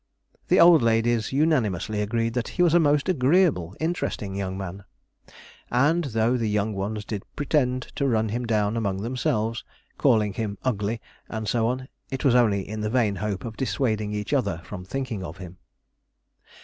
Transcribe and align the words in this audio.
The 0.47 0.59
old 0.59 0.81
ladies 0.81 1.31
unanimously 1.31 2.01
agreed 2.01 2.33
that 2.33 2.47
he 2.57 2.63
was 2.63 2.73
a 2.73 2.79
most 2.79 3.07
agreeable, 3.07 3.75
interesting 3.79 4.33
young 4.33 4.57
man; 4.57 4.83
and 5.69 6.05
though 6.05 6.37
the 6.37 6.49
young 6.49 6.73
ones 6.73 7.05
did 7.05 7.21
pretend 7.35 7.83
to 7.97 8.07
run 8.07 8.29
him 8.29 8.47
down 8.47 8.75
among 8.75 9.03
themselves, 9.03 9.63
calling 9.99 10.33
him 10.33 10.57
ugly, 10.63 11.01
and 11.29 11.47
so 11.47 11.67
on, 11.67 11.87
it 12.09 12.25
was 12.25 12.33
only 12.33 12.67
in 12.67 12.81
the 12.81 12.89
vain 12.89 13.17
hope 13.17 13.45
of 13.45 13.57
dissuading 13.57 14.11
each 14.11 14.33
other 14.33 14.61
from 14.63 14.83
thinking 14.83 15.23
of 15.23 15.37
him. 15.37 15.57